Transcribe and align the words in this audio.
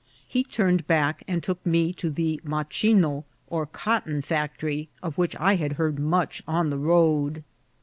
He 0.27 0.43
turned 0.43 0.87
back, 0.87 1.21
and 1.27 1.43
took 1.43 1.63
me 1.63 1.91
first 1.91 1.99
to 1.99 2.09
the 2.09 2.41
machine 2.43 3.05
or 3.45 3.67
cotton 3.67 4.23
factory, 4.23 4.89
of 5.03 5.15
which 5.15 5.35
I 5.35 5.57
had 5.57 5.73
heard 5.73 5.99
much 5.99 6.41
on 6.47 6.71
the 6.71 6.79
road. 6.79 7.43